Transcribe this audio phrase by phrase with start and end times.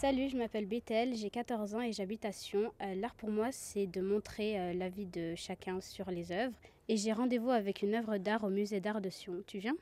[0.00, 2.72] Salut, je m'appelle Bethel, j'ai 14 ans et j'habite à Sion.
[2.80, 6.56] Euh, L'art pour moi, c'est de montrer euh, la vie de chacun sur les œuvres.
[6.88, 9.42] Et j'ai rendez-vous avec une œuvre d'art au musée d'art de Sion.
[9.46, 9.76] Tu viens?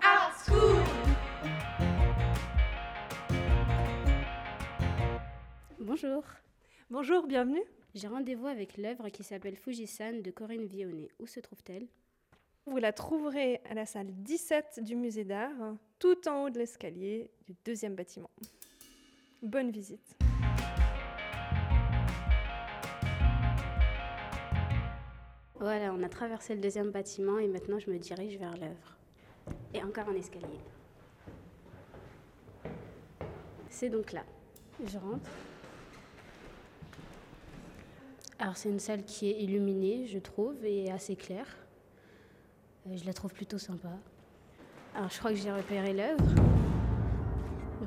[0.00, 0.82] Art School
[5.80, 6.24] Bonjour.
[6.88, 7.62] Bonjour, bienvenue.
[7.94, 11.10] J'ai rendez-vous avec l'œuvre qui s'appelle Fujisan de Corinne Vionnet.
[11.18, 11.88] Où se trouve-t-elle?
[12.64, 17.30] Vous la trouverez à la salle 17 du musée d'art, tout en haut de l'escalier
[17.44, 18.30] du deuxième bâtiment.
[19.42, 20.16] Bonne visite.
[25.58, 28.98] Voilà, on a traversé le deuxième bâtiment et maintenant je me dirige vers l'œuvre.
[29.72, 30.60] Et encore un escalier.
[33.70, 34.24] C'est donc là.
[34.84, 35.30] Je rentre.
[38.38, 41.56] Alors c'est une salle qui est illuminée, je trouve, et assez claire.
[42.86, 43.92] Euh, je la trouve plutôt sympa.
[44.94, 46.59] Alors je crois que j'ai repéré l'œuvre.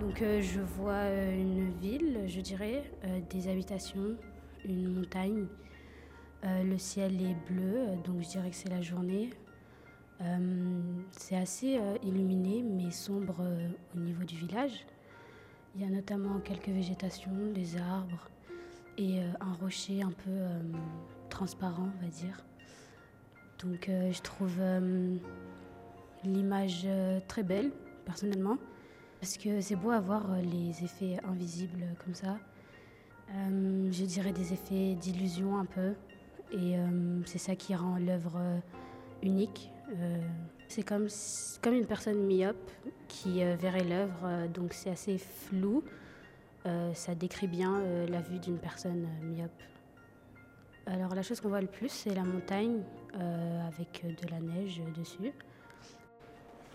[0.03, 4.17] Donc euh, je vois euh, une ville, je dirais, euh, des habitations,
[4.65, 5.45] une montagne.
[6.45, 9.29] Le ciel est bleu, donc je dirais que c'est la journée.
[11.11, 13.47] C'est assez illuminé, mais sombre
[13.95, 14.85] au niveau du village.
[15.73, 18.27] Il y a notamment quelques végétations, des arbres
[18.97, 20.37] et un rocher un peu
[21.29, 22.43] transparent, on va dire.
[23.63, 24.59] Donc je trouve
[26.25, 26.85] l'image
[27.29, 27.71] très belle,
[28.03, 28.57] personnellement,
[29.23, 32.39] parce que c'est beau à voir euh, les effets invisibles comme ça.
[33.31, 35.93] Euh, je dirais des effets d'illusion un peu.
[36.51, 38.59] Et euh, c'est ça qui rend l'œuvre euh,
[39.21, 39.71] unique.
[39.95, 40.19] Euh,
[40.67, 41.07] c'est comme,
[41.61, 42.69] comme une personne myope
[43.07, 45.85] qui euh, verrait l'œuvre, euh, donc c'est assez flou.
[46.65, 49.63] Euh, ça décrit bien euh, la vue d'une personne euh, myope.
[50.85, 52.81] Alors la chose qu'on voit le plus, c'est la montagne
[53.15, 55.31] euh, avec euh, de la neige euh, dessus.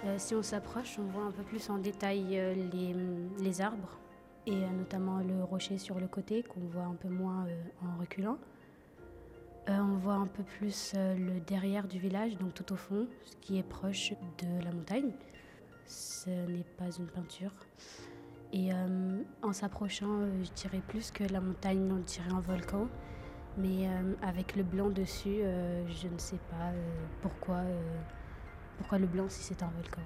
[0.05, 2.95] Euh, si on s'approche, on voit un peu plus en détail euh, les,
[3.43, 3.99] les arbres
[4.47, 7.47] et euh, notamment le rocher sur le côté qu'on voit un peu moins
[7.83, 8.39] en reculant.
[9.71, 13.59] On voit un peu plus le derrière du village, donc tout au fond, ce qui
[13.59, 15.13] est proche de la montagne.
[15.85, 17.53] Ce n'est pas une peinture.
[18.55, 18.71] Et
[19.43, 22.89] en s'approchant, je dirais plus que la montagne, on dirait un volcan.
[23.59, 23.91] Mais
[24.23, 25.43] avec le blanc dessus,
[25.87, 26.73] je ne sais pas
[27.21, 27.61] pourquoi,
[28.79, 30.03] pourquoi le blanc si c'est un volcan.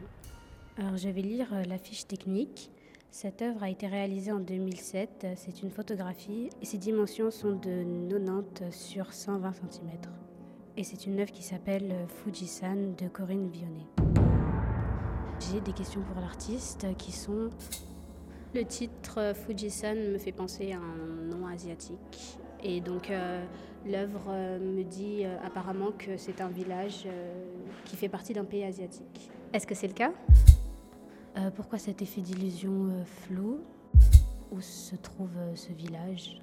[0.79, 2.71] Alors je vais lire euh, la fiche technique.
[3.11, 5.27] Cette œuvre a été réalisée en 2007.
[5.37, 9.91] C'est une photographie et ses dimensions sont de 90 sur 120 cm.
[10.79, 13.87] Et c'est une œuvre qui s'appelle euh, Fujisan de Corinne Vionnet.
[15.39, 17.51] J'ai des questions pour l'artiste qui sont
[18.55, 22.39] le titre euh, Fujisan me fait penser à un nom asiatique.
[22.63, 23.45] Et donc euh,
[23.85, 27.45] l'œuvre euh, me dit euh, apparemment que c'est un village euh,
[27.85, 29.31] qui fait partie d'un pays asiatique.
[29.53, 30.13] Est-ce que c'est le cas?
[31.37, 33.61] Euh, Pourquoi cet effet d'illusion euh, flou?
[34.53, 36.41] Où se trouve euh, ce village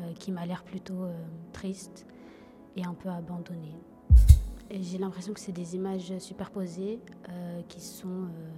[0.00, 1.14] euh, qui m'a l'air plutôt euh,
[1.52, 2.04] triste
[2.76, 3.72] et un peu abandonné?
[4.68, 8.48] J'ai l'impression que c'est des images superposées euh, qui sont euh,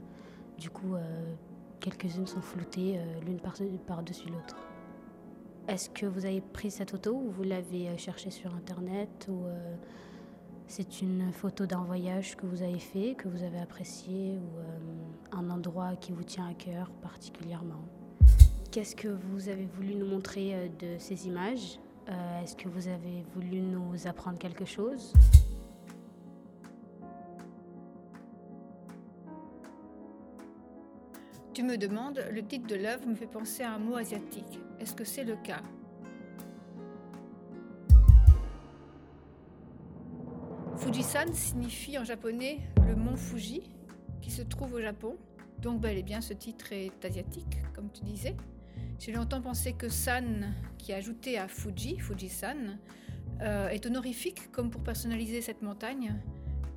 [0.59, 1.35] du coup euh,
[1.81, 3.57] quelques-unes sont floutées euh, l'une par-
[3.87, 4.57] par-dessus l'autre.
[5.69, 9.45] Est-ce que vous avez pris cette photo ou vous l'avez euh, cherchée sur internet ou
[9.45, 9.75] euh,
[10.67, 15.37] c'est une photo d'un voyage que vous avez fait, que vous avez apprécié ou euh,
[15.37, 17.85] un endroit qui vous tient à cœur particulièrement?
[18.71, 21.79] Qu'est-ce que vous avez voulu nous montrer de ces images?
[22.43, 25.13] Est-ce que vous avez voulu nous apprendre quelque chose?
[31.53, 34.61] Tu me demandes, le titre de l'œuvre me fait penser à un mot asiatique.
[34.81, 35.63] Est-ce que c'est le cas?
[40.77, 43.63] Fujisan signifie en japonais le mont Fuji,
[44.23, 45.17] qui se trouve au Japon.
[45.61, 48.37] Donc bel et bien ce titre est asiatique, comme tu disais.
[49.01, 52.79] J'ai longtemps pensé que San, qui est ajouté à Fuji, Fujisan,
[53.43, 56.15] euh, est honorifique comme pour personnaliser cette montagne.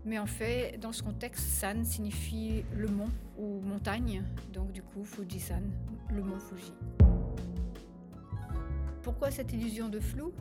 [0.03, 5.03] Mais en fait, dans ce contexte, San signifie le mont ou montagne, donc du coup
[5.03, 5.61] Fujisan,
[6.11, 6.73] le mont Fuji.
[9.03, 10.31] Pourquoi cette illusion de flou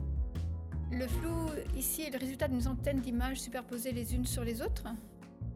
[0.91, 4.85] Le flou ici est le résultat d'une centaine d'images superposées les unes sur les autres.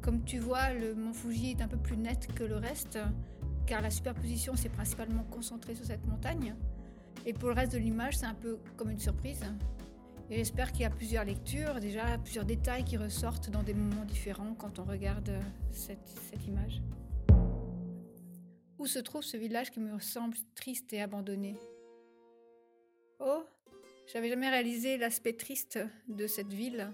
[0.02, 2.98] Comme tu vois, le mont Fuji est un peu plus net que le reste,
[3.68, 6.56] car la superposition s'est principalement concentrée sur cette montagne.
[7.28, 9.44] Et pour le reste de l'image, c'est un peu comme une surprise.
[10.32, 14.06] Et j'espère qu'il y a plusieurs lectures, déjà plusieurs détails qui ressortent dans des moments
[14.06, 15.32] différents quand on regarde
[15.72, 16.82] cette, cette image.
[18.80, 21.56] Où se trouve ce village qui me semble triste et abandonné?
[24.16, 25.78] J'avais jamais réalisé l'aspect triste
[26.08, 26.94] de cette ville,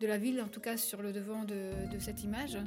[0.00, 1.70] de la ville en tout cas sur le devant de,
[2.00, 2.58] cette image.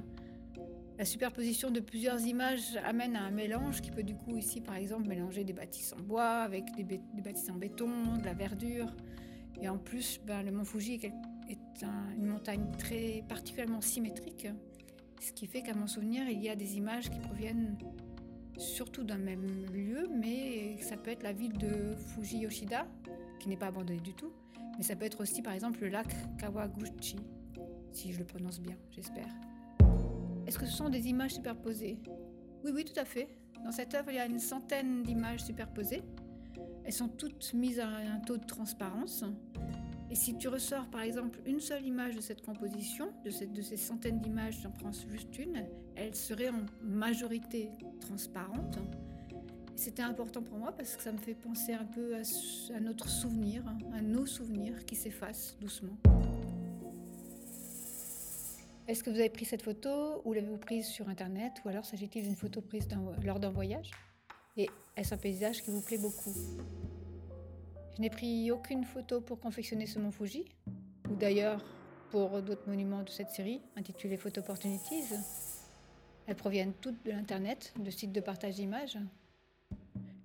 [0.98, 4.76] La superposition de plusieurs images amène à un mélange qui peut du coup ici par
[4.76, 8.88] exemple mélanger des bâtisses en bois avec des, bâtisses en béton, de la verdure.
[9.62, 11.12] Et en plus, ben, le mont Fuji est,
[12.18, 14.48] une montagne très particulièrement symétrique,
[15.20, 17.78] ce qui fait qu'à mon souvenir, il y a des images qui proviennent
[18.58, 22.88] surtout d'un même lieu, mais ça peut être la ville de Fuji Yoshida,
[23.42, 24.32] qui n'est pas abandonnée du tout,
[24.78, 26.08] mais ça peut être aussi par exemple le lac
[26.38, 27.18] Kawaguchi,
[27.92, 29.28] si je le prononce bien, j'espère.
[30.46, 31.98] Est-ce que ce sont des images superposées?
[32.64, 33.30] Oui, oui, tout à fait.
[33.64, 36.04] Dans cette œuvre, il y a une centaine d'images superposées.
[36.84, 39.24] Elles sont toutes mises à un taux de transparence.
[40.10, 44.20] Et si tu ressors par exemple une seule image de cette composition, de, ces centaines
[44.20, 45.66] d'images, j'en prends juste une,
[45.96, 47.70] elle serait en majorité
[48.02, 48.78] transparente.
[49.82, 53.64] C'était important pour moi parce que ça me fait penser un peu à, notre souvenir,
[53.96, 55.98] à nos souvenirs qui s'effacent doucement.
[58.88, 62.26] Est-ce que vous avez pris cette photo ou l'avez-vous prise sur Internet ou alors s'agit-il
[62.26, 62.88] d'une photo prise
[63.24, 63.90] lors d'un voyage?
[64.56, 66.36] Et est-ce un paysage qui vous plaît beaucoup?
[67.96, 70.46] Je n'ai pris aucune photo pour confectionner ce mont Fuji,
[71.10, 71.66] ou d'ailleurs
[72.12, 75.16] pour d'autres monuments de cette série, intitulés Photo Opportunities.
[76.28, 79.00] Elles proviennent toutes de l'Internet, de sites de partage d'images.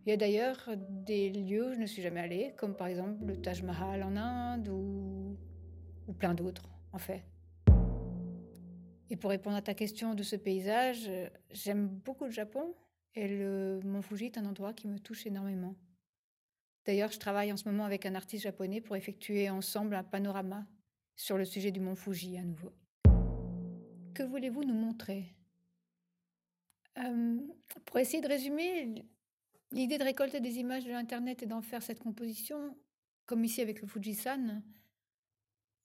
[0.07, 3.25] Il y a d'ailleurs des lieux où je ne suis jamais allée, comme par exemple
[3.25, 5.37] le Taj Mahal en Inde ou,
[6.21, 7.25] plein d'autres, en fait.
[9.11, 11.11] Et pour répondre à ta question de ce paysage,
[11.51, 12.73] j'aime beaucoup le Japon
[13.17, 15.75] et le Mont Fuji est un endroit qui me touche énormément.
[16.85, 20.69] D'ailleurs, je travaille en ce moment avec un artiste japonais pour effectuer ensemble un panorama
[21.17, 22.73] sur le sujet du Mont Fuji à nouveau.
[24.15, 25.35] Que voulez-vous nous montrer?
[26.99, 27.41] Euh,
[27.87, 29.05] Pour essayer de résumer,
[29.73, 32.77] l'idée de récolter des images de l'Internet et d'en faire cette composition,
[33.27, 34.63] comme ici avec le Fujisan,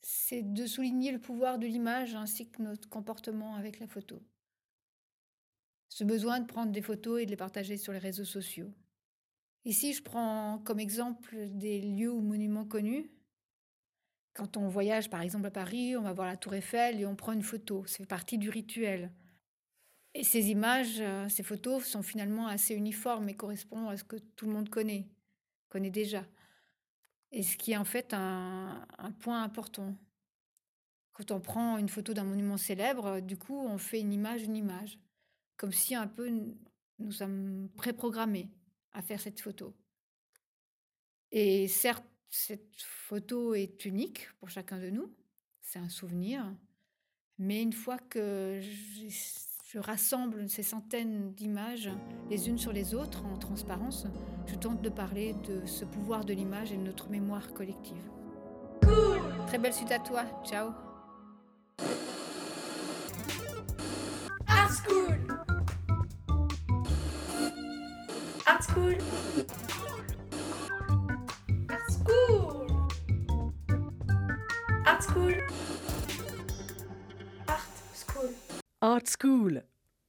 [0.02, 4.22] c'est de souligner le pouvoir de l'image ainsi que notre comportement avec la photo.
[5.90, 8.74] Ce besoin de prendre des photos et de les partager sur les réseaux sociaux.
[9.66, 13.12] Ici, je prends comme exemple des lieux ou monuments connus.
[14.34, 17.16] Quand on voyage par exemple à Paris, on va voir la tour Eiffel et on
[17.16, 17.84] prend une photo.
[17.86, 19.12] C'est partie du rituel.
[20.14, 24.18] Et ces images, euh, ces photos sont finalement assez uniformes et correspondent à ce que
[24.18, 25.08] tout le monde connaît,
[25.70, 26.26] connaît déjà.
[27.32, 28.86] Et ce qui est en fait un,
[29.22, 29.96] point important.
[31.14, 34.58] Quand on prend une photo d'un monument célèbre, du coup, on fait une image, une
[34.58, 35.00] image.
[35.56, 36.30] Comme si un peu
[37.00, 38.50] nous sommes préprogrammés
[38.92, 39.74] à faire cette photo.
[41.32, 45.14] Et certes, cette photo est unique pour chacun de nous,
[45.62, 46.46] c'est un souvenir,
[47.38, 48.60] mais une fois que
[49.74, 51.90] je rassemble ces centaines d'images
[52.30, 54.06] les unes sur les autres en transparence.
[54.46, 58.04] Je tente de parler de ce pouvoir de l'image et de notre mémoire collective.
[58.84, 60.24] Cool Très belle suite à toi.
[60.44, 60.72] Ciao.
[64.48, 65.38] Art School
[68.46, 68.98] Art School
[78.92, 79.64] Art School.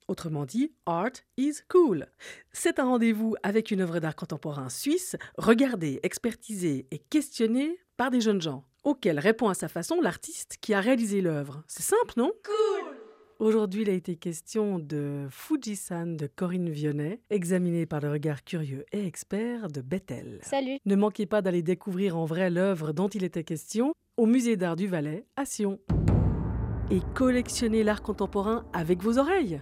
[0.08, 2.08] Autrement dit, Art is Cool.
[2.50, 8.20] C'est un rendez-vous avec une œuvre d'art contemporain suisse, regardée, expertisée et questionnée par des
[8.20, 11.62] jeunes gens, auxquels répond à sa façon l'artiste qui a réalisé l'œuvre.
[11.69, 12.32] C'est simple, non?
[12.44, 12.96] Cool
[13.39, 18.84] Aujourd'hui, il a été question de Fujisan de Corinne Vionnet, examiné par le regard curieux
[18.91, 20.41] et expert de Bethel.
[20.43, 24.56] Salut Ne manquez pas d'aller découvrir en vrai l'œuvre dont il était question au Musée
[24.56, 25.79] d'art du Valais à Sion
[26.91, 29.60] et collectionnez l'art contemporain avec vos oreilles.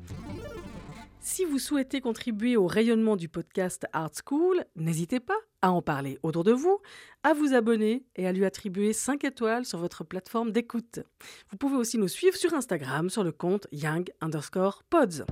[1.27, 6.19] Si vous souhaitez contribuer au rayonnement du podcast Art School, n'hésitez pas à en parler
[6.21, 6.77] autour de vous,
[7.23, 10.99] à vous abonner et à lui attribuer 5 étoiles sur votre plateforme d'écoute.
[11.49, 15.25] Vous pouvez aussi nous suivre sur Instagram sur le compte young underscore pods.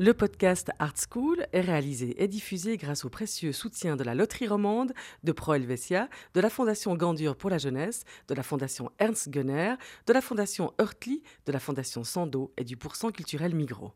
[0.00, 4.48] Le podcast Art School est réalisé et diffusé grâce au précieux soutien de la Loterie
[4.48, 9.28] Romande, de Pro Helvetia, de la Fondation Gandur pour la jeunesse, de la Fondation Ernst
[9.28, 9.76] Gunner,
[10.08, 13.94] de la Fondation Hurtli, de la Fondation Sando et du Pourcent culturel Migros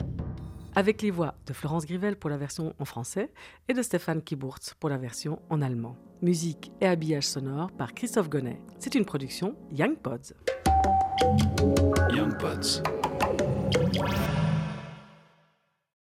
[0.78, 3.32] avec les voix de Florence Grivel pour la version en français
[3.66, 5.96] et de Stéphane Kiburtz pour la version en allemand.
[6.22, 8.60] Musique et habillage sonore par Christophe Gonnet.
[8.78, 10.34] C'est une production Young Pods.
[12.14, 12.80] Young Pods.